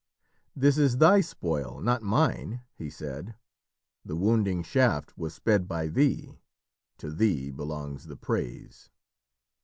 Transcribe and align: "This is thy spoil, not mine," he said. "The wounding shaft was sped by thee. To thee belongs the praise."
"This 0.55 0.79
is 0.79 0.97
thy 0.97 1.21
spoil, 1.21 1.79
not 1.79 2.01
mine," 2.01 2.61
he 2.75 2.89
said. 2.89 3.35
"The 4.03 4.15
wounding 4.15 4.63
shaft 4.63 5.15
was 5.15 5.35
sped 5.35 5.67
by 5.67 5.89
thee. 5.89 6.39
To 6.97 7.11
thee 7.11 7.51
belongs 7.51 8.07
the 8.07 8.17
praise." 8.17 8.89